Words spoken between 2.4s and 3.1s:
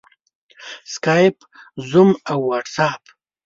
واټساپ